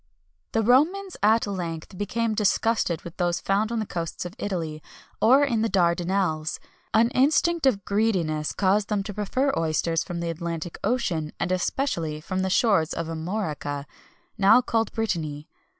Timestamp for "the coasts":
3.77-4.25